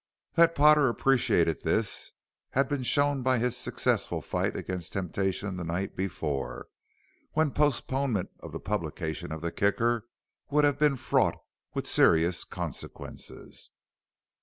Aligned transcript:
That 0.33 0.55
Potter 0.55 0.89
appreciated 0.89 1.61
this 1.61 2.13
had 2.53 2.67
been 2.67 2.81
shown 2.81 3.21
by 3.21 3.37
his 3.37 3.55
successful 3.55 4.19
fight 4.19 4.55
against 4.55 4.93
temptation 4.93 5.57
the 5.57 5.63
night 5.63 5.95
before, 5.95 6.69
when 7.33 7.51
postponement 7.51 8.31
of 8.39 8.51
the 8.51 8.59
publication 8.59 9.31
of 9.31 9.41
the 9.41 9.51
Kicker 9.51 10.07
would 10.49 10.63
have 10.63 10.79
been 10.79 10.97
fraught 10.97 11.35
with 11.75 11.85
serious 11.85 12.43
consequences. 12.45 13.69